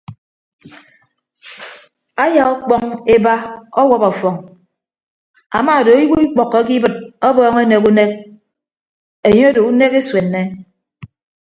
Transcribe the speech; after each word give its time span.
Aya 2.23 2.43
ọkpọñ 2.53 2.83
eba 3.15 3.33
ọwọp 3.81 4.03
afọñ 4.09 4.35
ama 5.57 5.71
odo 5.79 5.91
owo 6.01 6.15
ikpọkkọke 6.25 6.71
ibịt 6.77 6.95
ọbọọñ 7.27 7.55
enek 7.63 7.83
unek 7.89 8.11
enye 9.27 9.43
odo 9.51 9.61
unek 9.71 9.93
esuenne. 9.99 10.41